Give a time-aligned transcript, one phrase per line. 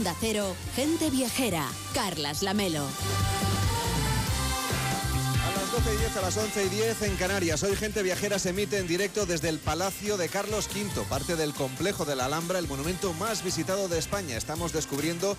[0.00, 0.16] Onda
[0.74, 2.86] gente viajera, Carlas Lamelo.
[5.44, 7.62] A las 12 y 10, a las 11 y 10 en Canarias.
[7.64, 11.52] Hoy Gente Viajera se emite en directo desde el Palacio de Carlos V, parte del
[11.52, 14.38] complejo de la Alhambra, el monumento más visitado de España.
[14.38, 15.36] Estamos descubriendo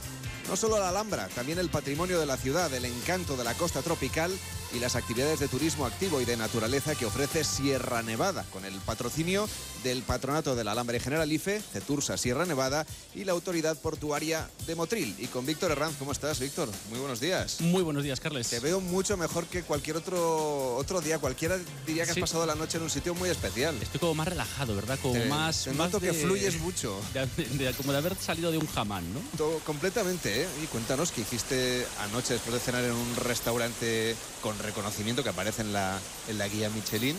[0.47, 3.81] no solo la Alhambra, también el patrimonio de la ciudad, el encanto de la costa
[3.81, 4.31] tropical
[4.73, 8.73] y las actividades de turismo activo y de naturaleza que ofrece Sierra Nevada, con el
[8.81, 9.47] patrocinio
[9.83, 12.85] del Patronato de la Alhambra y Generalife, Cetursa Sierra Nevada
[13.15, 15.15] y la Autoridad Portuaria de Motril.
[15.19, 16.69] Y con Víctor Herranz, ¿cómo estás, Víctor?
[16.89, 17.59] Muy buenos días.
[17.61, 18.47] Muy buenos días, Carles.
[18.49, 21.19] Te veo mucho mejor que cualquier otro, otro día.
[21.19, 22.21] Cualquiera diría que has Sí.
[22.21, 23.75] pasado la noche en un sitio muy especial.
[23.81, 24.99] Estoy como más relajado, ¿verdad?
[25.01, 25.63] Como Te- más.
[25.63, 26.99] te más noto que de- fluyes mucho.
[27.13, 27.25] de-
[27.57, 29.19] de- como de haber salido de un jamán, ¿no?
[29.37, 30.47] Todo- completamente, ¿eh?
[30.63, 35.61] Y cuéntanos qué hiciste anoche después de cenar en un restaurante con reconocimiento que aparece
[35.61, 37.15] en la, en la guía Michelin.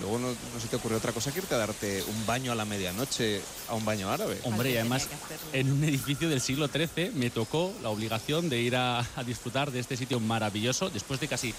[0.00, 2.56] Luego no, no se te ocurrió otra cosa que irte a darte un baño a
[2.56, 4.40] la medianoche a un baño árabe.
[4.42, 5.08] Hombre, y además
[5.52, 9.70] en un edificio del siglo XIII me tocó la obligación de ir a, a disfrutar
[9.70, 11.54] de este sitio maravilloso después de casi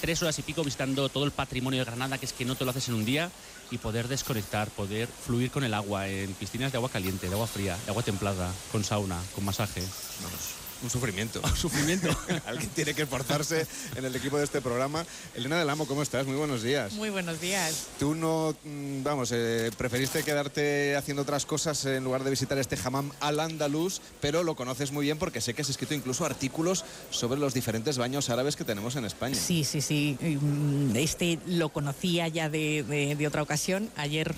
[0.00, 2.64] tres horas y pico visitando todo el patrimonio de Granada, que es que no te
[2.64, 3.30] lo haces en un día,
[3.70, 7.46] y poder desconectar, poder fluir con el agua en piscinas de agua caliente, de agua
[7.46, 9.82] fría, de agua templada, con sauna, con masaje.
[10.22, 11.40] Vamos, un sufrimiento.
[11.56, 12.08] Sufrimiento.
[12.46, 15.04] Alguien tiene que esforzarse en el equipo de este programa.
[15.34, 16.26] Elena del Amo, ¿cómo estás?
[16.26, 16.92] Muy buenos días.
[16.92, 17.86] Muy buenos días.
[17.98, 22.78] Tú no, mm, vamos, eh, preferiste quedarte haciendo otras cosas en lugar de visitar este
[22.82, 26.84] hammam al andaluz, pero lo conoces muy bien porque sé que has escrito incluso artículos
[27.10, 29.34] sobre los diferentes baños árabes que tenemos en España.
[29.34, 30.16] Sí, sí, sí.
[30.20, 33.90] Mm, Este lo conocía ya de, de- de otra ocasión.
[33.96, 34.34] Ayer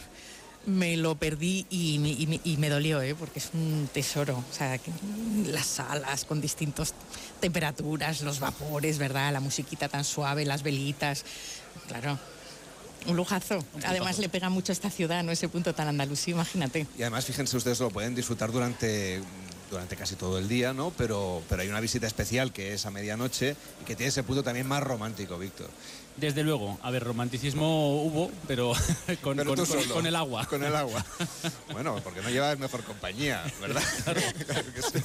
[0.67, 3.15] me lo perdí y, me- y y me dolió, ¿eh?
[3.15, 4.37] porque es un tesoro.
[4.51, 4.91] O sea, que-
[5.47, 6.95] las salas con distintas
[7.41, 9.33] temperaturas, los vapores, ¿verdad?
[9.33, 11.25] La musiquita tan suave, las velitas.
[11.89, 12.19] Claro.
[13.07, 13.65] Un lujazo.
[13.87, 15.33] Además le pega mucho a esta ciudad, ¿no?
[15.33, 16.87] Ese punto tan andalusí, imagínate.
[16.99, 19.23] Y además, fíjense ustedes, lo pueden disfrutar durante,
[19.71, 20.93] durante casi todo el día, ¿no?
[20.99, 24.43] Pero, pero hay una visita especial que es a medianoche y que tiene ese punto
[24.43, 25.69] también más romántico, Víctor.
[26.17, 28.73] Desde luego, a ver, romanticismo hubo, pero
[29.23, 29.95] con, Pero con- tú con- solo.
[29.95, 30.45] con el agua.
[30.47, 31.05] Con el agua.
[31.73, 33.83] bueno, porque no llevas mejor compañía, ¿verdad?
[34.05, 34.21] Claro
[34.75, 35.05] que sí.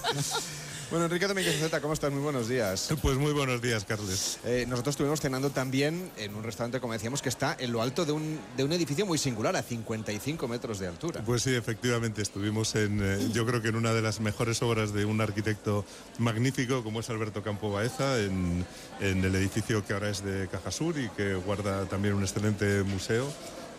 [0.91, 2.11] Bueno, Enrique Domínguez Zeta, ¿cómo estás?
[2.11, 2.89] Muy buenos días.
[3.01, 4.37] Pues muy buenos días, Carles.
[4.45, 8.05] Eh, nosotros estuvimos cenando también en un restaurante, como decíamos, que está en lo alto
[8.05, 11.23] de un, de un edificio muy singular, a 55 metros de altura.
[11.25, 14.93] Pues sí, efectivamente, estuvimos en, eh, yo creo que en una de las mejores obras
[14.93, 15.85] de un arquitecto
[16.19, 18.63] magnífico como es Alberto Campo Baeza, en,
[18.99, 23.27] en el edificio que ahora es de Cajasur y que guarda también un excelente museo.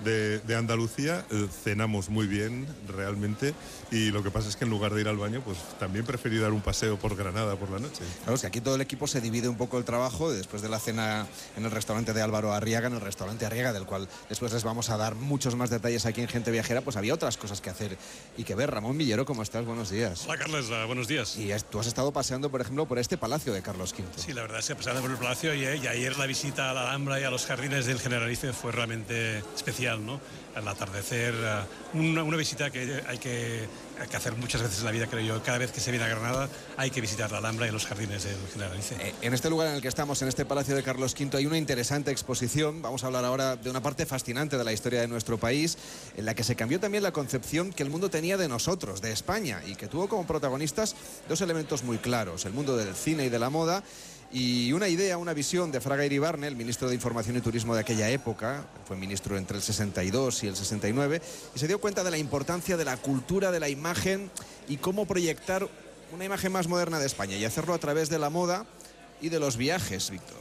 [0.04, 3.54] De, de Andalucía Eh, cenamos muy bien realmente
[3.90, 6.38] y lo que pasa es que en lugar de ir al baño pues también preferí
[6.38, 8.02] dar un paseo por Granada por la noche.
[8.22, 10.68] Claro, es que aquí todo el equipo se divide un poco el trabajo después de
[10.68, 11.26] la cena
[11.56, 14.90] en el restaurante de Álvaro Arriaga, en el restaurante Arriaga, del cual después les vamos
[14.90, 17.96] a dar muchos más detalles aquí en Gente Viajera, pues había otras cosas que hacer
[18.36, 18.70] y que ver.
[18.70, 19.64] Ramón Villero, ¿cómo estás?
[19.64, 20.24] Buenos días.
[20.26, 21.36] Hola Carles, ah, buenos días.
[21.36, 24.04] Y es- tú has estado paseando, por ejemplo, por este palacio de Carlos V.
[24.16, 26.74] Sí, la verdad es que pasando por el Palacio y, y ayer la visita a
[26.74, 30.20] la Alhambra y a los jardines del Generalife fue realmente especial, ¿no?
[30.54, 31.34] Al atardecer,
[31.92, 33.68] una, visita que hay, que
[34.14, 35.42] hacer muchas veces en la vida, creo yo.
[35.42, 38.24] Cada vez que se viene a Granada hay que visitar la Alhambra y los jardines
[38.24, 38.94] del Generalife.
[39.00, 41.46] Eh, En este lugar en el que estamos, en este Palacio de Carlos V, hay
[41.46, 42.80] una interesante exposición.
[42.80, 45.76] Vamos a hablar ahora de una parte fascinante de la historia de nuestro país,
[46.16, 49.12] en la que se cambió también la concepción que el mundo tenía de nosotros, de
[49.12, 50.96] España, y que tuvo como protagonistas
[51.28, 53.84] dos elementos muy claros, el mundo del cine y de la moda.
[54.32, 57.80] Y una idea, una visión de Fraga Iribarne, el ministro de Información y Turismo de
[57.80, 61.22] aquella época, fue ministro entre el 62 y el 69,
[61.54, 64.30] y se dio cuenta de la importancia de la cultura, de la imagen
[64.68, 65.68] y cómo proyectar
[66.12, 68.66] una imagen más moderna de España y hacerlo a través de la moda
[69.20, 70.40] y de los viajes, Víctor.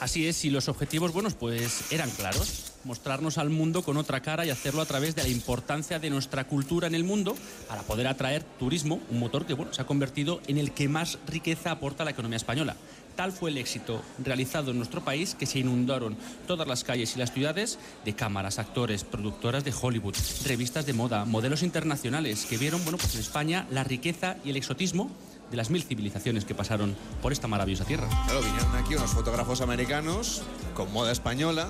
[0.00, 2.73] Así es, y los objetivos, buenos, pues eran claros.
[2.84, 6.44] Mostrarnos al mundo con otra cara y hacerlo a través de la importancia de nuestra
[6.44, 7.34] cultura en el mundo
[7.68, 11.18] para poder atraer turismo, un motor que bueno, se ha convertido en el que más
[11.26, 12.76] riqueza aporta a la economía española.
[13.16, 16.16] Tal fue el éxito realizado en nuestro país que se inundaron
[16.46, 21.24] todas las calles y las ciudades de cámaras, actores, productoras de Hollywood, revistas de moda,
[21.24, 25.10] modelos internacionales que vieron bueno, pues en España la riqueza y el exotismo
[25.50, 28.08] de las mil civilizaciones que pasaron por esta maravillosa tierra.
[28.26, 30.42] Claro, vinieron aquí unos fotógrafos americanos
[30.74, 31.68] con moda española.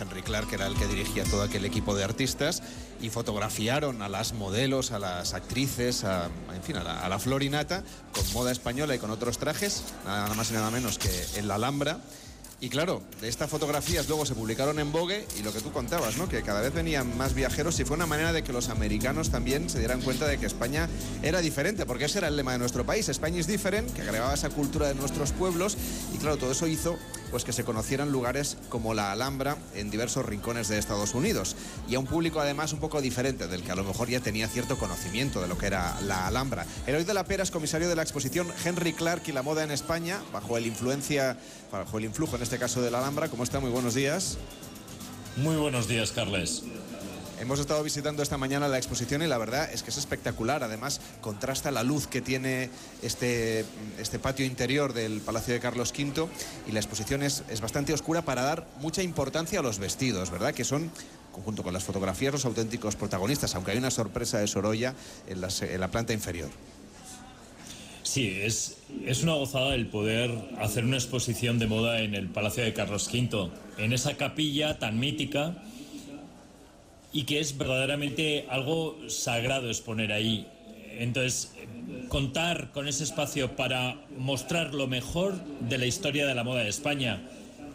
[0.00, 2.62] Henry Clark era el que dirigía todo aquel equipo de artistas
[3.00, 7.18] y fotografiaron a las modelos, a las actrices, a, en fin, a la, a la
[7.18, 11.48] florinata con moda española y con otros trajes, nada más y nada menos que en
[11.48, 11.98] la Alhambra.
[12.60, 16.16] Y claro, de estas fotografías luego se publicaron en Vogue y lo que tú contabas,
[16.16, 16.28] ¿no?
[16.28, 19.70] Que cada vez venían más viajeros y fue una manera de que los americanos también
[19.70, 20.88] se dieran cuenta de que España
[21.22, 24.34] era diferente, porque ese era el lema de nuestro país, España is different, que agregaba
[24.34, 25.76] esa cultura de nuestros pueblos
[26.12, 26.98] y claro, todo eso hizo
[27.30, 31.56] pues que se conocieran lugares como la Alhambra en diversos rincones de Estados Unidos
[31.88, 34.48] y a un público además un poco diferente del que a lo mejor ya tenía
[34.48, 36.66] cierto conocimiento de lo que era la Alhambra.
[36.86, 39.70] Eloy de la Pera es comisario de la exposición Henry Clark y la moda en
[39.70, 41.38] España, bajo el influencia,
[41.70, 43.28] bajo el influjo en este caso de la Alhambra.
[43.28, 43.60] ¿Cómo está?
[43.60, 44.38] Muy buenos días.
[45.36, 46.64] Muy buenos días, Carles.
[47.40, 50.64] Hemos estado visitando esta mañana la exposición y la verdad es que es espectacular.
[50.64, 52.68] Además, contrasta la luz que tiene
[53.00, 53.64] este,
[54.00, 56.26] este patio interior del Palacio de Carlos V
[56.66, 60.52] y la exposición es, es bastante oscura para dar mucha importancia a los vestidos, ¿verdad?
[60.52, 60.90] Que son
[61.44, 64.94] junto con las fotografías, los auténticos protagonistas, aunque hay una sorpresa de Sorolla
[65.28, 66.48] en, la planta inferior.
[68.02, 72.64] Sí, es, es una gozada el poder hacer una exposición de moda en el Palacio
[72.64, 75.62] de Carlos V, en esa capilla tan mítica
[77.12, 80.46] y que es verdaderamente algo sagrado exponer ahí.
[80.98, 81.52] Entonces,
[82.08, 86.68] contar con ese espacio para mostrar lo mejor de la historia de la moda de
[86.68, 87.22] España,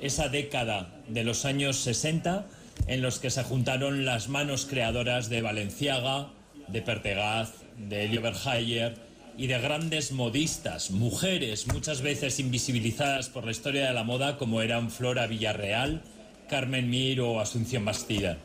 [0.02, 2.46] esa década de los años 60
[2.88, 6.30] en los que se juntaron las manos creadoras de Valenciaga,
[6.68, 8.96] de Pertegaz, de Elio Berhayer
[9.38, 14.62] y de grandes modistas, mujeres muchas veces invisibilizadas por la historia de la moda como
[14.62, 16.04] eran Flora Villarreal,
[16.50, 18.38] Carmen Mir o Asunción Bastida.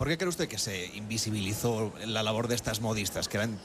[0.00, 3.58] ¿Por qué cree usted que se invisibilizó la labor de estas modistas, que eran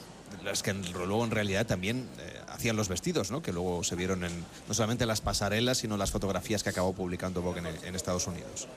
[0.44, 3.40] las que luego en realidad también eh, hacían los vestidos, ¿no?
[3.40, 7.40] que luego se vieron en no solamente las pasarelas, sino las fotografías que acabó publicando
[7.40, 8.68] Vogue en, Estados Unidos?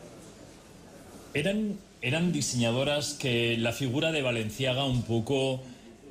[1.34, 5.62] Eran, eran diseñadoras que la figura de Valenciaga un poco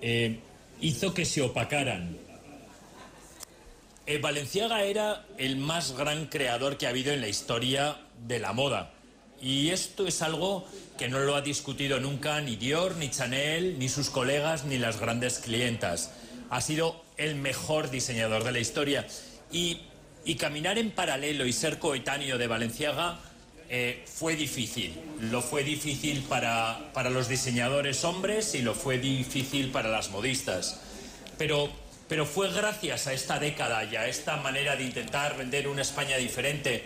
[0.03, 0.41] eh,
[0.83, 2.19] hizo que se opacaran.
[4.05, 7.97] Eh, Valenciaga era el más gran creador que ha habido en la historia
[8.27, 8.93] de la moda.
[9.40, 10.67] Y esto es algo
[10.99, 14.99] que no lo ha discutido nunca ni Dior, ni Chanel, ni sus colegas, ni las
[14.99, 16.11] grandes clientas.
[16.50, 19.06] Ha sido el mejor diseñador de la historia.
[19.52, 19.81] Y,
[20.38, 23.19] caminar en paralelo y ser coetáneo de Valenciaga
[23.70, 24.94] eh, fue difícil.
[25.31, 30.81] Lo fue difícil para, para los diseñadores hombres y lo fue difícil para las modistas.
[31.38, 31.70] Pero,
[32.08, 36.19] pero fue gracias a esta década y a esta manera de intentar vender una España
[36.19, 36.84] diferente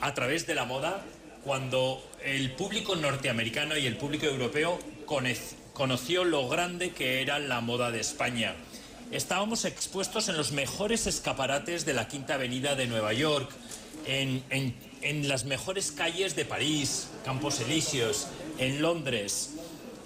[0.00, 1.04] a través de la moda
[1.44, 4.78] cuando el público norteamericano y el público europeo
[5.74, 8.54] conoció lo grande que era la moda de España.
[9.10, 13.50] Estábamos expuestos en los mejores escaparates de la Quinta Avenida de Nueva York,
[14.06, 14.74] en,
[15.28, 18.28] las mejores calles de París, Campos Elíseos,
[18.58, 19.50] en Londres.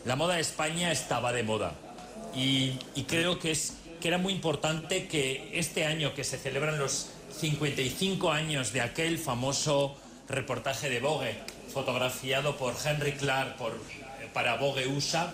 [0.04, 1.74] La moda de España estaba de moda.
[2.34, 7.10] Y, creo que, es, que era muy importante que este año que se celebran los
[7.38, 9.96] 55 años de aquel famoso
[10.28, 11.34] reportaje de Vogue,
[11.72, 13.80] fotografiado por Henry Clark por,
[14.32, 15.32] para Vogue USA,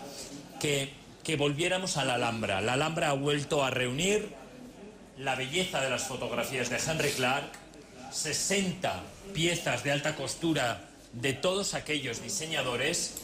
[0.60, 0.90] que,
[1.22, 2.60] que volviéramos a la Alhambra.
[2.60, 4.34] La Alhambra ha vuelto a reunir
[5.18, 7.50] la belleza de las fotografías de Henry Clark,
[8.10, 9.02] 60
[9.32, 13.14] piezas de alta costura de todos aquellos diseñadores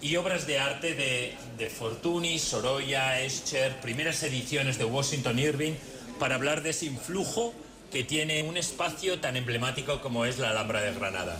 [0.00, 5.74] y obras de arte de, de Fortuny, Sorolla, Escher, primeras ediciones de Washington Irving,
[6.18, 7.54] para hablar de ese influjo
[7.92, 11.36] que tiene un espacio tan emblemático como es la Alhambra de Granada.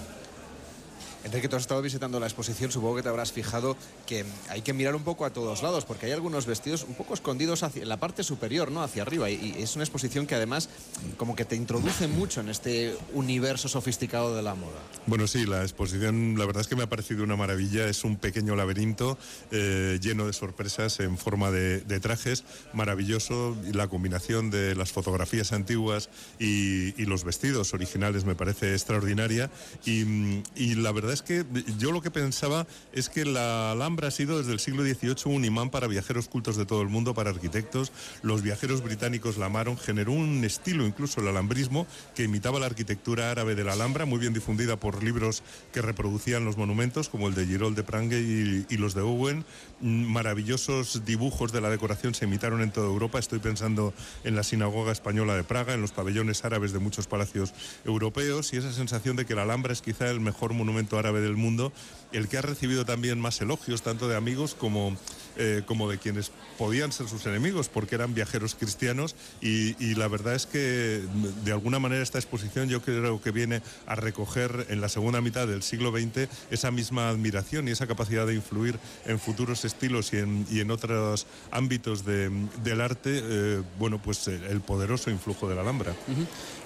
[1.25, 3.77] Enrique, tú has estado visitando la exposición, supongo que te habrás fijado
[4.07, 7.15] que hay que mirar un poco a todos lados, porque hay algunos vestidos un poco
[7.15, 8.83] escondidos hacia, en la parte superior, ¿no?
[8.83, 9.31] Hacia arriba.
[9.31, 10.69] Y, es una exposición que además
[11.17, 14.81] como que te introduce mucho en este universo sofisticado de la moda.
[15.07, 17.87] Bueno, sí, la exposición la verdad es que me ha parecido una maravilla.
[17.87, 19.17] Es un pequeño laberinto
[19.51, 23.57] eh, lleno de sorpresas en forma de, trajes, maravilloso.
[23.69, 29.51] Y la combinación de las fotografías antiguas y, los vestidos originales me parece extraordinaria.
[29.85, 31.45] Y, y la verdad es que
[31.79, 35.45] yo lo que pensaba es que la Alhambra ha sido desde el siglo XVIII un
[35.45, 37.93] imán para viajeros cultos de todo el mundo, para arquitectos.
[38.23, 43.31] Los viajeros británicos la amaron, generó un estilo, incluso el alambrismo, que imitaba la arquitectura
[43.31, 45.43] árabe de la Alhambra, muy bien difundida por libros
[45.73, 49.45] que reproducían los monumentos, como el de Girold de Prange y, los de Owen.
[49.81, 53.19] Maravillosos dibujos de la decoración se imitaron en toda Europa.
[53.19, 57.53] Estoy pensando en la sinagoga española de Praga, en los pabellones árabes de muchos palacios
[57.85, 61.37] europeos y esa sensación de que la Alhambra es quizá el mejor monumento árabe del
[61.37, 61.73] mundo,
[62.13, 64.97] el que ha recibido también más elogios, tanto de amigos como,
[65.37, 69.15] eh, como de quienes podían ser sus enemigos, porque eran viajeros cristianos.
[69.41, 71.03] Y, la verdad es que,
[71.45, 75.47] de alguna manera, esta exposición yo creo que viene a recoger en la segunda mitad
[75.47, 80.19] del siglo XX esa misma admiración y esa capacidad de influir en futuros estilos y
[80.19, 85.63] en, y en otros ámbitos del arte, eh, bueno, pues el poderoso influjo de la
[85.63, 85.95] Alhambra.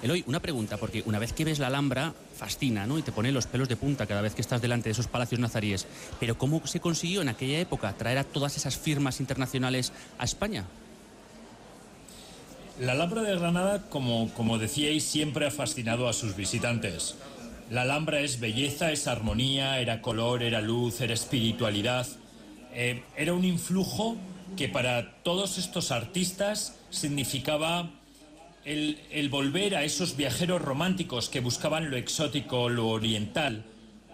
[0.01, 2.97] Eloy, una pregunta, porque una vez que ves la Alhambra, fascina, ¿no?
[2.97, 5.36] Y te pone los pelos de punta cada vez que estás delante de esos palacios
[5.39, 5.87] nazaríes.
[6.19, 10.65] Pero ¿cómo se consiguió en aquella época traer a todas esas firmas internacionales a España?
[12.79, 17.15] La Alhambra de Granada, como, como decíais, siempre ha fascinado a sus visitantes.
[17.71, 22.07] La Alhambra es belleza, es armonía, era color, era luz, era espiritualidad.
[22.73, 24.15] Eh, era un influjo
[24.55, 27.89] que para todos estos artistas significaba
[28.63, 33.65] el, el, volver a esos viajeros románticos que buscaban lo exótico, lo oriental,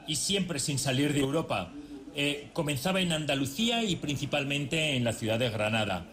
[0.07, 1.71] y siempre sin salir de Europa.
[2.15, 6.05] Eh, comenzaba en Andalucía y principalmente en la ciudad de Granada.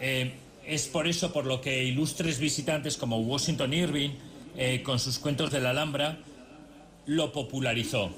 [0.00, 0.32] Eh,
[0.66, 4.10] es por eso por lo que ilustres visitantes como Washington Irving,
[4.56, 6.18] eh, con sus cuentos de la Alhambra,
[7.06, 8.10] lo popularizó.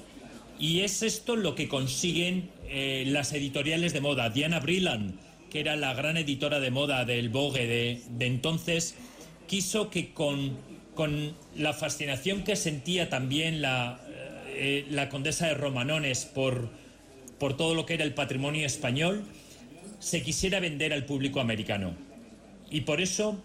[0.57, 4.29] Y es esto lo que consiguen las editoriales de moda.
[4.29, 5.17] Diana Brilland,
[5.49, 8.95] que era la gran editora de moda del Vogue de, de entonces,
[9.47, 10.57] quiso que con,
[10.95, 13.99] con, la fascinación que sentía también la,
[14.59, 16.69] eh, la condesa de Romanones por,
[17.39, 19.23] por todo lo que era el patrimonio español,
[19.99, 21.95] se quisiera vender al público americano.
[22.69, 23.41] Y por eso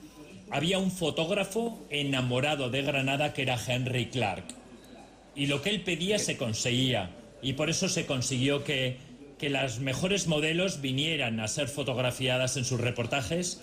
[0.50, 4.44] había un fotógrafo enamorado de Granada que era Henry Clark.
[5.34, 7.10] Y lo que él pedía se conseguía.
[7.42, 8.96] Y por eso se consiguió que,
[9.38, 13.60] que las mejores modelos vinieran a ser fotografiadas en sus reportajes.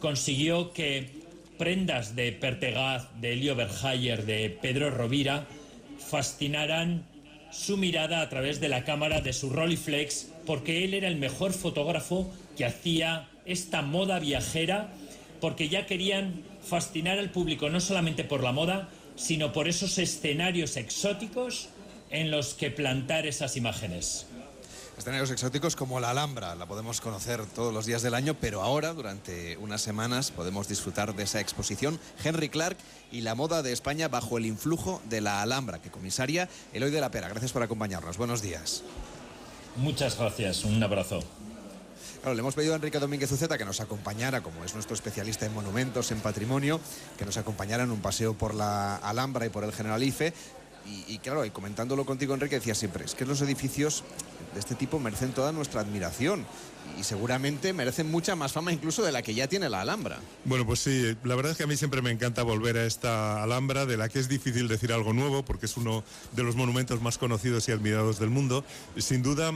[0.00, 1.10] Consiguió que
[1.58, 5.46] prendas de Pertegaz, de Elio Berhayer, de Pedro Rovira,
[5.98, 7.04] fascinaran
[7.50, 11.52] su mirada a través de la cámara de su Rolleiflex, porque él era el mejor
[11.52, 14.92] fotógrafo que hacía esta moda viajera,
[15.40, 20.76] porque ya querían fascinar al público no solamente por la moda, sino por esos escenarios
[20.76, 21.68] exóticos
[22.10, 24.26] en los que plantar esas imágenes.
[24.98, 28.94] Escenarios exóticos como la Alhambra, la podemos conocer todos los días del año, pero ahora,
[28.94, 32.78] durante unas semanas, podemos disfrutar de esa exposición Henry Clark
[33.12, 37.02] y la moda de España bajo el influjo de la Alhambra, que comisaria Eloy de
[37.02, 37.28] la Pera.
[37.28, 38.16] Gracias por acompañarnos.
[38.16, 38.82] Buenos días.
[39.76, 40.64] Muchas gracias.
[40.64, 41.22] Un abrazo.
[42.22, 45.44] Claro, le hemos pedido a Enrique Domínguez Uceta que nos acompañara, como es nuestro especialista
[45.44, 46.80] en monumentos, en patrimonio,
[47.18, 50.32] que nos acompañara en un paseo por la Alhambra y por el Generalife.
[50.86, 54.04] Y, y claro, y comentándolo contigo, Enrique, decía siempre, es que los edificios
[54.54, 56.46] de este tipo merecen toda nuestra admiración
[56.98, 60.18] y seguramente merecen mucha más fama incluso de la que ya tiene la Alhambra.
[60.44, 63.42] Bueno, pues sí, la verdad es que a mí siempre me encanta volver a esta
[63.42, 67.02] Alhambra, de la que es difícil decir algo nuevo, porque es uno de los monumentos
[67.02, 68.64] más conocidos y admirados del mundo.
[68.96, 69.52] Sin duda,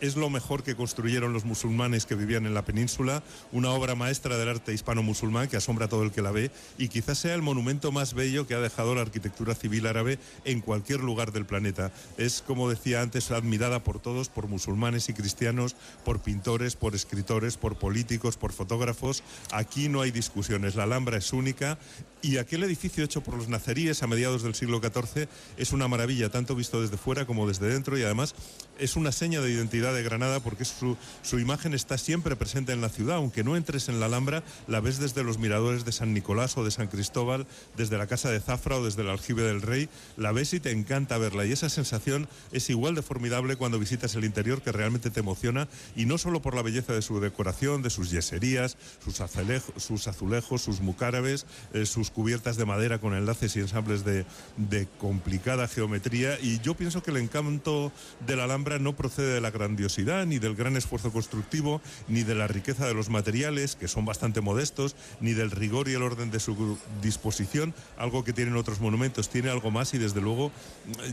[0.00, 4.36] es lo mejor que construyeron los musulmanes que vivían en la península, una obra maestra
[4.36, 7.42] del arte hispano-musulmán que asombra a todo el que la ve y quizás sea el
[7.42, 11.92] monumento más bello que ha dejado la arquitectura civil árabe en cualquier lugar del planeta.
[12.18, 17.56] Es, como decía antes, admirada por todos, por musulmanes y cristianos, por pintores, por escritores,
[17.56, 19.22] por políticos, por fotógrafos.
[19.52, 21.78] Aquí no hay discusiones, la Alhambra es única
[22.22, 26.30] y aquel edificio hecho por los nazaríes a mediados del siglo XIV es una maravilla,
[26.30, 28.34] tanto visto desde fuera como desde dentro y además
[28.78, 32.80] es una seña de identidad de Granada porque su, su, imagen está siempre presente en
[32.80, 33.16] la ciudad.
[33.16, 36.64] Aunque no entres en la Alhambra, la ves desde los miradores de San Nicolás o
[36.64, 39.88] de San Cristóbal, desde la Casa de Zafra o desde el Aljibe del Rey.
[40.16, 41.46] La ves y te encanta verla.
[41.46, 45.68] Y esa sensación es igual de formidable cuando visitas el interior que realmente te emociona
[45.96, 50.08] y no solo por la belleza de su decoración, de sus yeserías, sus, azulejos, sus,
[50.08, 54.24] azulejos, sus mucárabes, eh, sus cubiertas de madera con enlaces y ensambles de,
[54.56, 56.38] de complicada geometría.
[56.40, 57.92] Y yo pienso que el encanto
[58.26, 62.34] de la Alhambra no procede de la grandiosidad, ni del gran esfuerzo constructivo, ni de
[62.34, 66.30] la riqueza de los materiales, que son bastante modestos, ni del rigor y el orden
[66.30, 70.50] de su disposición, algo que tienen otros monumentos, tiene algo más y desde luego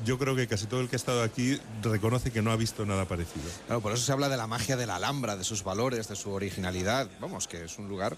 [0.05, 2.86] yo creo que casi todo el que ha estado aquí reconoce que no ha visto
[2.86, 3.46] nada parecido.
[3.81, 6.31] Por eso se habla de la magia de la Alhambra, de sus valores, de su
[6.31, 8.17] originalidad, vamos, que es un lugar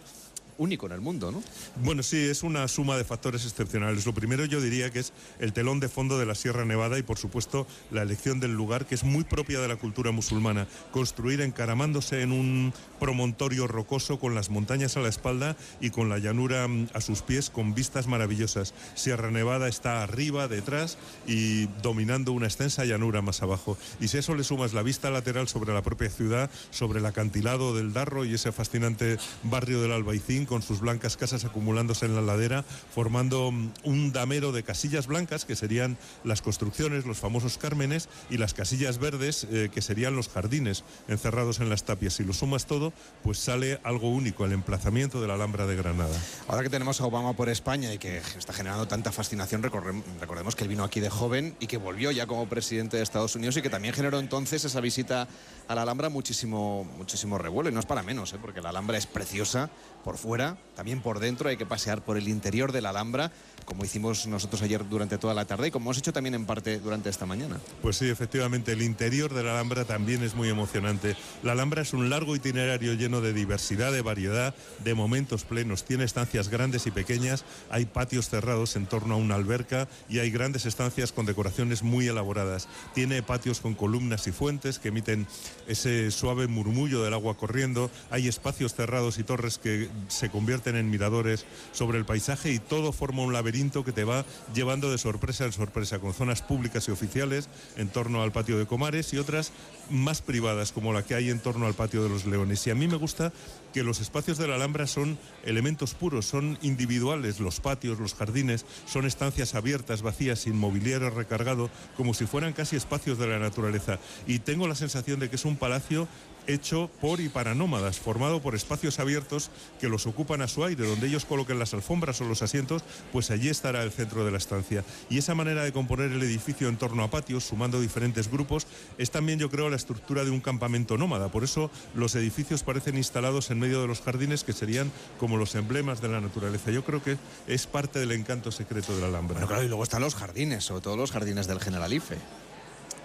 [0.62, 1.42] único en el mundo, ¿no?
[1.84, 4.06] Bueno, sí, es una suma de factores excepcionales.
[4.06, 7.04] Lo primero yo diría que es el telón de fondo de la Sierra Nevada y
[7.04, 11.42] por supuesto la elección del lugar que es muy propia de la cultura musulmana, construir
[11.42, 16.68] encaramándose en un promontorio rocoso con las montañas a la espalda y con la llanura
[16.94, 18.76] a sus pies con vistas maravillosas.
[18.94, 23.80] Sierra Nevada está arriba, detrás y dominando una extensa llanura más abajo.
[24.00, 27.06] Y si a eso le sumas la vista lateral sobre la propia ciudad, sobre el
[27.08, 32.14] acantilado del Darro y ese fascinante barrio del Albaicín con sus blancas casas acumulándose en
[32.14, 33.54] la ladera, formando
[33.86, 38.98] un damero de casillas blancas, que serían las construcciones, los famosos cármenes, y las casillas
[38.98, 42.16] verdes, eh, que serían los jardines encerrados en las tapias.
[42.16, 42.92] Si lo sumas todo,
[43.24, 46.20] pues sale algo único, el emplazamiento de la Alhambra de Granada.
[46.50, 50.64] Ahora que tenemos a Obama por España y que está generando tanta fascinación, recordemos que
[50.64, 53.62] él vino aquí de joven y que volvió ya como presidente de Estados Unidos y
[53.62, 55.30] que también generó entonces esa visita
[55.70, 57.70] a la Alhambra muchísimo, muchísimo revuelo.
[57.70, 58.38] Y no es para menos, ¿eh?
[58.42, 59.70] porque la Alhambra es preciosa
[60.04, 63.34] por fuera fuera, también por dentro, hay que pasear por el interior de la Alhambra,
[63.66, 66.80] como hicimos nosotros ayer durante toda la tarde y como hemos hecho también en parte
[66.80, 67.60] durante esta mañana.
[67.82, 71.16] Pues sí, efectivamente, el interior de la Alhambra también es muy emocionante.
[71.44, 75.84] La Alhambra es un largo itinerario lleno de diversidad, de variedad, de momentos plenos.
[75.84, 80.32] Tiene estancias grandes y pequeñas, hay patios cerrados en torno a una alberca y hay
[80.32, 82.70] grandes estancias con decoraciones muy elaboradas.
[82.96, 85.28] Tiene patios con columnas y fuentes que emiten
[85.68, 87.92] ese suave murmullo del agua corriendo.
[88.10, 92.92] Hay espacios cerrados y torres que se convierten en miradores sobre el paisaje y todo
[92.92, 96.92] forma un laberinto que te va llevando de sorpresa en sorpresa, con zonas públicas y
[96.92, 99.52] oficiales en torno al patio de Comares y otras
[99.90, 102.66] más privadas, como la que hay en torno al patio de los Leones.
[102.68, 103.32] Y a mí me gusta
[103.74, 108.66] que los espacios de la Alhambra son elementos puros, son individuales, los patios, los jardines,
[108.86, 114.00] son estancias abiertas, vacías, sin mobiliario recargado, como si fueran casi espacios de la naturaleza.
[114.28, 116.08] Y tengo la sensación de que es un palacio
[116.48, 120.86] hecho por y para nómadas, formado por espacios abiertos que los ocupan a su aire,
[120.86, 124.38] donde ellos coloquen las alfombras o los asientos, pues allí estará el centro de la
[124.38, 124.84] estancia.
[125.10, 129.12] Y esa manera de componer el edificio en torno a patios, sumando diferentes grupos, es
[129.12, 131.32] también yo creo la estructura de un campamento nómada.
[131.32, 135.56] Por eso los edificios parecen instalados en medio de los jardines que serían como los
[135.56, 136.72] emblemas de la naturaleza.
[136.72, 139.36] Yo creo que es parte del encanto secreto de la Alhambra.
[139.36, 142.18] Bueno, claro, y luego están los jardines, sobre todo los jardines del Generalife.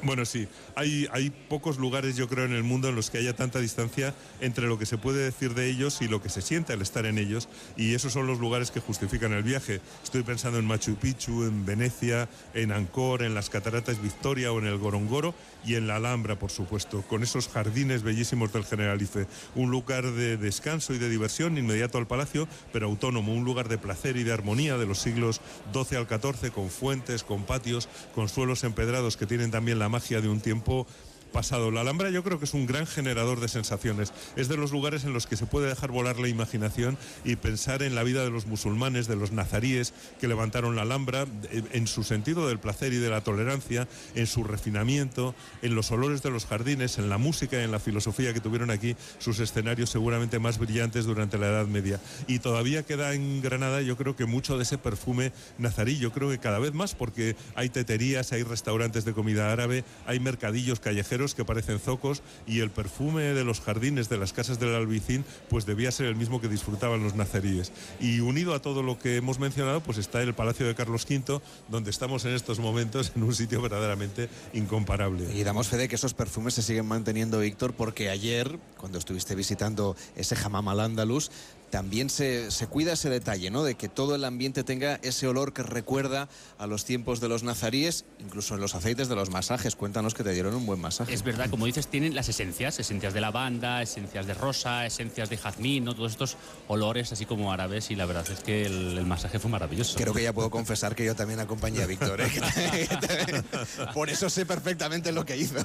[0.02, 3.34] Bueno, sí, hay, hay pocos lugares yo creo en el mundo en los que haya
[3.34, 6.74] tanta distancia entre lo que se puede decir de ellos y lo que se siente
[6.74, 9.80] al estar en ellos y esos son los lugares que justifican el viaje.
[10.04, 14.66] Estoy pensando en Machu Picchu, en Venecia, en Angkor, en las Cataratas Victoria o en
[14.66, 15.34] el Gorongoro
[15.64, 19.26] y en la Alhambra, por supuesto, con esos jardines bellísimos del Generalife.
[19.54, 23.78] Un lugar de descanso y de diversión inmediato al palacio, pero autónomo, un lugar de
[23.78, 25.40] placer y de armonía de los siglos
[25.72, 30.21] XII al XIV, con fuentes, con patios, con suelos empedrados que tienen también la magia
[30.21, 30.87] de un tiempo
[31.33, 31.71] pasado.
[31.71, 34.12] La Alhambra yo creo que es un gran generador de sensaciones.
[34.37, 37.83] Es de los lugares en los que se puede dejar volar la imaginación y pensar
[37.83, 42.04] en la vida de los musulmanes, de los nazaríes que levantaron la Alhambra, en su
[42.04, 46.47] sentido del placer y de la tolerancia, en su refinamiento, en los olores de los
[46.47, 50.59] jardines, en la música y en la filosofía que tuvieron aquí sus escenarios seguramente más
[50.59, 52.00] brillantes durante la Edad Media.
[52.27, 56.31] Y todavía queda en Granada yo creo que mucho de ese perfume nazarí, yo creo
[56.31, 61.25] que cada vez más porque hay teterías, hay restaurantes de comida árabe, hay mercadillos callejeros
[61.34, 65.66] que parecen zocos y el perfume de los jardines de las casas del Albicín pues
[65.66, 67.72] debía ser el mismo que disfrutaban los nazaríes.
[68.00, 71.40] Y unido a todo lo que hemos mencionado pues está el Palacio de Carlos V
[71.68, 75.32] donde estamos en estos momentos en un sitio verdaderamente incomparable.
[75.34, 79.34] Y damos fe de que esos perfumes se siguen manteniendo, Víctor, porque ayer, cuando estuviste
[79.34, 81.30] visitando ese Hamam al Andalus,
[81.70, 83.64] también se, se, cuida ese detalle, ¿no?
[83.64, 87.42] De que todo el ambiente tenga ese olor que recuerda a los tiempos de los
[87.42, 89.76] nazaríes, incluso en los aceites de los masajes.
[89.76, 91.12] Cuéntanos que te dieron un buen masaje.
[91.12, 95.37] Es verdad, como dices, tienen las esencias, esencias de lavanda, esencias de rosa, esencias de
[95.37, 95.94] jazmín, ¿no?
[95.94, 96.37] Todos estos
[96.68, 99.96] olores así como árabes y la verdad es que el, el masaje fue maravilloso.
[99.96, 102.20] Creo que ya puedo confesar que yo también acompañé a Víctor.
[102.20, 102.31] ¿eh?
[103.94, 105.57] Por eso sé perfectamente lo que hizo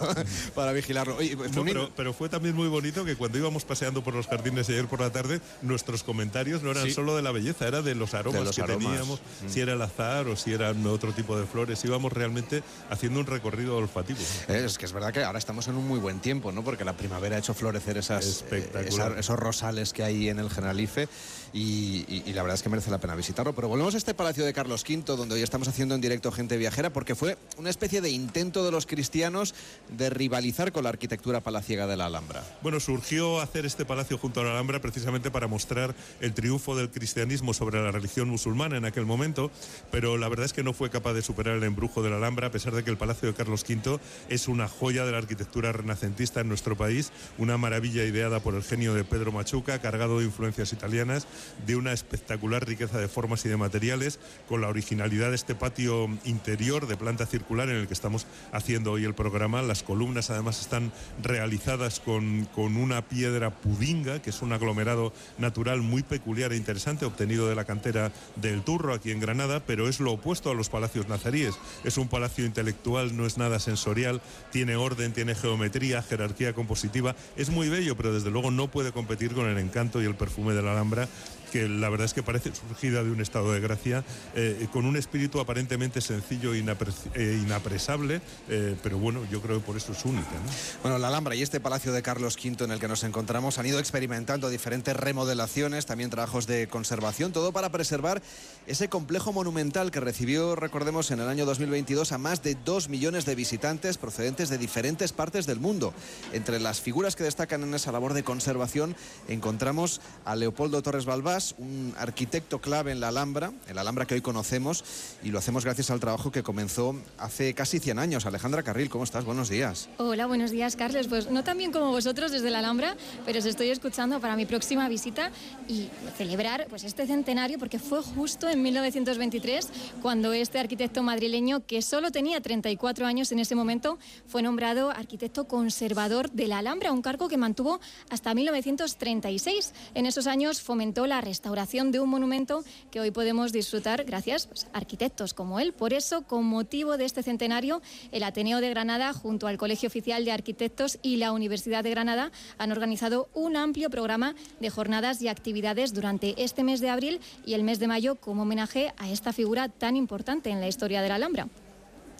[0.55, 1.17] para vigilarlo.
[1.17, 4.69] Oye, no, pero, pero, fue también muy bonito que cuando íbamos paseando por los jardines
[4.69, 6.91] ayer por la tarde, nuestros comentarios no eran Sí.
[6.93, 8.85] solo de la belleza, era de los aromas De los que aromas.
[8.87, 9.49] teníamos, Mm.
[9.49, 11.83] si era el azar o si eran otro tipo de flores.
[11.85, 14.19] Íbamos realmente haciendo un recorrido olfativo.
[14.47, 16.63] Eh, Es que es verdad que ahora estamos en un muy buen tiempo, ¿no?
[16.63, 18.69] Porque la primavera ha hecho florecer esas, eh,
[19.17, 21.07] esos rosales que hay en el Generalife
[21.53, 23.53] y, la verdad es que merece la pena visitarlo.
[23.53, 26.57] Pero volvemos a este Palacio de Carlos V, donde hoy estamos haciendo en directo Gente
[26.57, 29.53] Viajera, porque fue una especie de intento de los cristianos
[29.89, 32.43] de rivalizar con la arquitectura palaciega de la Alhambra.
[32.61, 36.89] Bueno, surgió hacer este palacio junto a la Alhambra precisamente para mostrar el triunfo del
[36.89, 39.51] cristianismo sobre la religión musulmana en aquel momento,
[39.91, 42.47] pero la verdad es que no fue capaz de superar el embrujo de la Alhambra,
[42.47, 45.71] a pesar de que el Palacio de Carlos V es una joya de la arquitectura
[45.71, 50.25] renacentista en nuestro país, una maravilla ideada por el genio de Pedro Machuca, cargado de
[50.25, 51.27] influencias italianas,
[51.65, 56.09] de una espectacular riqueza de formas y de materiales, con la originalidad de este patio
[56.25, 59.61] interior de planta circular en el que estamos haciendo hoy el programa.
[59.61, 65.81] Las columnas además están realizadas con, con una piedra pudinga, que es un aglomerado natural
[65.81, 69.99] muy peculiar e interesante, obtenido de la cantera del Turro aquí en Granada, pero es
[69.99, 71.55] lo opuesto a los palacios nazaríes.
[71.83, 77.49] Es un palacio intelectual, no es nada sensorial, tiene orden, tiene geometría, jerarquía compositiva, es
[77.49, 80.61] muy bello, pero desde luego no puede competir con el encanto y el perfume de
[80.61, 81.07] la Alhambra
[81.51, 84.03] que la verdad es que parece surgida de un estado de gracia,
[84.35, 89.65] eh, con un espíritu aparentemente sencillo e eh, inapresable, eh, pero bueno, yo creo que
[89.65, 90.31] por eso es única.
[90.31, 90.51] ¿no?
[90.81, 93.65] Bueno, la Alhambra y este Palacio de Carlos V en el que nos encontramos han
[93.65, 98.21] ido experimentando diferentes remodelaciones, también trabajos de conservación, todo para preservar
[98.67, 103.25] ese complejo monumental que recibió, recordemos, en el año 2022 a más de 2 millones
[103.25, 105.93] de visitantes procedentes de diferentes partes del mundo.
[106.31, 108.95] Entre las figuras que destacan en esa labor de conservación
[109.27, 114.21] encontramos a Leopoldo Torres Balbás, Un arquitecto clave en la Alhambra, el Alhambra que hoy
[114.21, 114.83] conocemos,
[115.23, 118.25] y lo hacemos gracias al trabajo que comenzó hace casi 100 años.
[118.25, 119.25] Alejandra Carril, ¿cómo estás?
[119.25, 119.89] Buenos días.
[119.97, 121.07] Hola, buenos días, Carles.
[121.07, 124.45] Pues no tan bien como vosotros desde la Alhambra, pero os estoy escuchando para mi
[124.45, 125.31] próxima visita
[125.67, 129.69] y celebrar pues, este centenario, porque fue justo en 1923
[130.01, 135.45] cuando este arquitecto madrileño, que solo tenía 34 años en ese momento, fue nombrado arquitecto
[135.47, 139.73] conservador de la Alhambra, un cargo que mantuvo hasta 1936.
[139.95, 144.67] En esos años fomentó la restauración de un monumento que hoy podemos disfrutar gracias pues,
[144.73, 145.71] a arquitectos como él.
[145.71, 150.25] Por eso, con motivo de este centenario, el Ateneo de Granada, junto al Colegio Oficial
[150.25, 155.29] de Arquitectos y la Universidad de Granada, han organizado un amplio programa de jornadas y
[155.29, 159.31] actividades durante este mes de abril y el mes de mayo como homenaje a esta
[159.31, 161.47] figura tan importante en la historia de la Alhambra.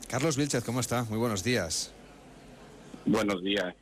[0.07, 1.03] Carlos Vilchez, ¿cómo está?
[1.03, 1.91] Muy buenos días.
[3.05, 3.75] Buenos días.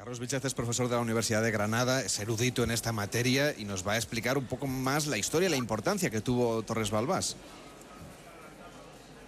[0.00, 3.66] Carlos Vilchez es profesor de la Universidad de Granada, es erudito en esta materia y
[3.66, 6.90] nos va a explicar un poco más la historia y la importancia que tuvo Torres
[6.90, 7.36] Balbás.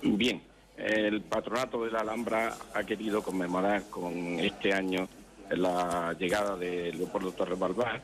[0.01, 0.41] Bien,
[0.79, 5.11] el patronato de la Alhambra ha querido conmemorar con este año
[5.51, 8.01] la llegada de Leopoldo Torres Balbás,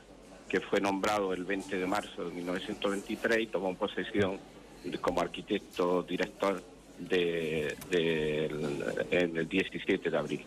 [0.46, 4.38] que fue nombrado el 20 de marzo de 1923 y tomó posesión
[5.00, 6.62] como arquitecto director
[6.98, 7.74] de,
[9.10, 10.44] en el 17 de abril.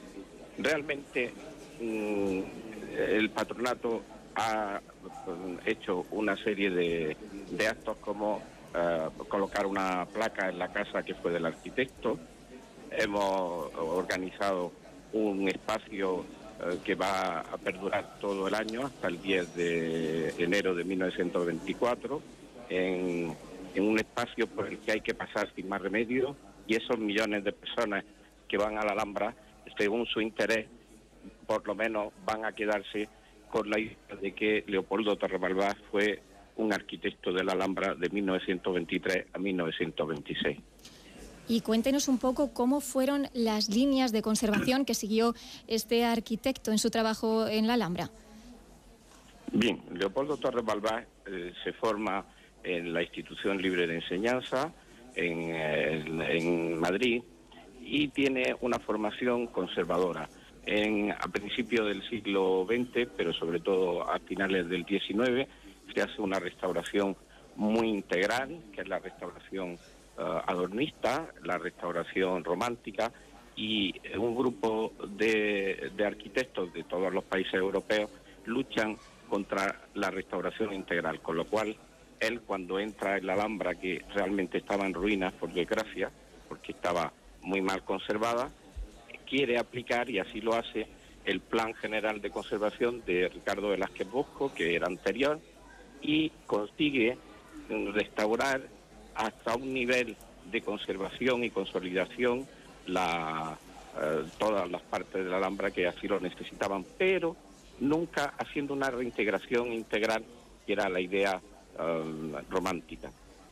[0.60, 1.34] Realmente
[1.82, 4.02] el patronato
[4.36, 4.80] ha
[5.28, 8.42] mm, hecho una serie de, actos como
[8.74, 12.20] eh, colocar una placa en la casa que fue del arquitecto.
[12.92, 14.72] Hemos organizado
[15.14, 16.26] un espacio
[16.62, 22.22] eh, que va a perdurar todo el año hasta el 10 de enero de 1924
[22.70, 23.36] en,
[23.76, 26.36] en un espacio por el que hay que pasar sin más remedio
[26.68, 28.04] y esos millones de personas
[28.48, 29.34] que van a la Alhambra,
[29.78, 30.68] según su interés,
[31.52, 33.10] por lo menos van a quedarse
[33.50, 36.22] con la idea de que Leopoldo Torrebalbás fue
[36.56, 40.58] un arquitecto de la Alhambra de 1923 a 1926.
[41.50, 45.34] Y cuéntenos un poco cómo fueron las líneas de conservación que siguió
[45.68, 48.10] este arquitecto en su trabajo en la Alhambra.
[49.52, 52.26] Bien, Leopoldo Torres Balbás eh, se forma
[52.64, 54.72] en la institución libre de enseñanza
[55.16, 55.52] en,
[56.22, 57.22] en Madrid
[57.82, 60.30] y tiene una formación conservadora
[60.66, 65.48] en, a principios del siglo XX, pero sobre todo a finales del XIX,
[65.94, 67.16] se hace una restauración
[67.56, 69.78] muy integral, que es la restauración eh,
[70.18, 73.12] adornista, la restauración romántica,
[73.56, 78.10] y un grupo de, de arquitectos de todos los países europeos
[78.46, 78.98] luchan
[79.30, 81.76] contra la restauración integral, con lo cual
[82.20, 86.12] él cuando entra en la Alhambra, que realmente estaba en ruinas, por desgracia,
[86.48, 88.50] porque estaba muy mal conservada,
[89.32, 90.88] quiere aplicar, y así lo hace,
[91.24, 95.40] el Plan General de Conservación de Ricardo Velázquez Bosco, que era anterior,
[96.02, 97.18] y consigue
[97.94, 98.62] restaurar
[99.16, 100.18] hasta un nivel
[100.52, 102.46] de conservación y consolidación
[102.88, 103.58] la,
[104.02, 107.38] eh, todas las partes de la Alhambra que así lo necesitaban, pero
[107.80, 110.26] nunca haciendo una reintegración integral,
[110.68, 111.40] que era la idea
[111.80, 113.10] eh, romántica.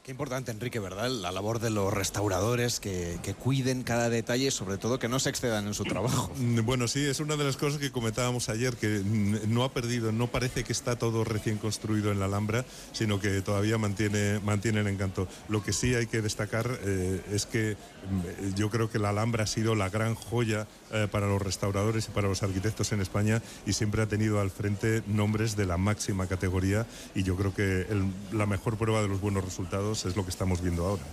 [0.09, 1.07] Qué importante, Enrique, ¿verdad?
[1.07, 5.67] La labor de los restauradores que, cuiden cada detalle sobre todo que no se excedan
[5.67, 6.31] en su trabajo.
[6.69, 9.03] Bueno, sí, es una de las cosas que comentábamos ayer, que
[9.47, 13.41] no ha perdido, no parece que está todo recién construido en la Alhambra, sino que
[13.41, 15.27] todavía mantiene, mantiene el encanto.
[15.47, 17.75] Lo que sí hay que destacar eh, es que
[18.09, 22.07] mm, yo creo que la Alhambra ha sido la gran joya eh, para los restauradores
[22.07, 25.77] y para los arquitectos en España y siempre ha tenido al frente nombres de la
[25.77, 27.85] máxima categoría y yo creo que
[28.31, 31.03] la mejor prueba de los buenos resultados es lo que estamos viendo ahora.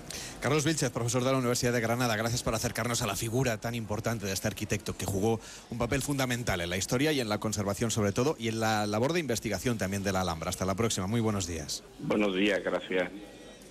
[0.41, 3.75] Carlos Vilchez, profesor de la Universidad de Granada, gracias por acercarnos a la figura tan
[3.75, 7.39] importante de este arquitecto que jugó un papel fundamental en la historia y en la
[7.39, 10.51] conservación sobre todo y en la labor de investigación también de la Alhambra.
[10.51, 11.83] Hasta la próxima, muy buenos días.
[12.01, 13.11] Buenos días, gracias.